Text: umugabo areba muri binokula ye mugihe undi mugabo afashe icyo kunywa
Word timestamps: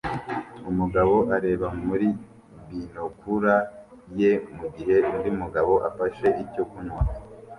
umugabo 0.69 1.15
areba 1.35 1.67
muri 1.85 2.07
binokula 2.67 3.55
ye 4.19 4.31
mugihe 4.57 4.95
undi 5.13 5.29
mugabo 5.41 5.73
afashe 5.89 6.27
icyo 6.43 6.63
kunywa 6.71 7.01